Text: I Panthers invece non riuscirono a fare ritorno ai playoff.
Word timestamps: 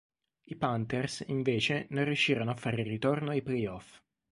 I 0.47 0.55
Panthers 0.55 1.25
invece 1.27 1.85
non 1.91 2.05
riuscirono 2.05 2.49
a 2.49 2.55
fare 2.55 2.81
ritorno 2.81 3.29
ai 3.29 3.43
playoff. 3.43 4.01